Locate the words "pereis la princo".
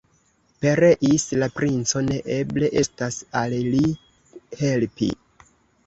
0.65-2.03